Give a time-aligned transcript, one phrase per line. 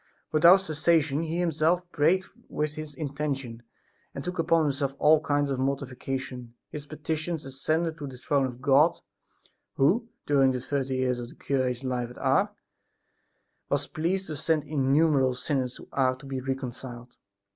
[0.31, 3.61] Without cessation he himself prayed with this intention
[4.15, 6.55] and took upon himself all kinds of mortification.
[6.71, 8.95] His petitions ascended to the throne of God,
[9.75, 12.49] who, during the thirty years of the cure's life at Ars,
[13.69, 17.13] was pleased to send innumerable sinners to Ars to be reconciled.